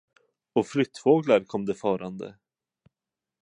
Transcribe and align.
Och 0.53 0.67
flyttfåglar 0.67 1.43
kom 1.43 1.65
det 1.65 1.73
farande. 1.75 2.35